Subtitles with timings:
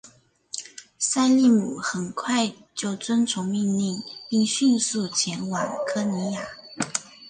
[0.97, 6.41] 塞利姆很快就遵从命令并迅速前往科尼亚。